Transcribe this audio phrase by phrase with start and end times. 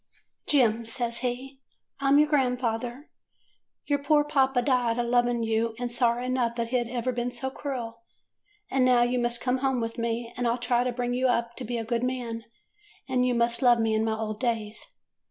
[0.47, 1.61] "'Jem,' says he,
[1.99, 3.11] T 'm your grandfather.
[3.85, 7.29] Your poor papa died a loving you, and sorry enough that he 'd ever been
[7.29, 7.99] so cruel.
[8.71, 11.27] And now you must come home with me, and I 'll try to bring you
[11.27, 12.45] up to be a good man,
[13.07, 14.97] and you must love me in my old days.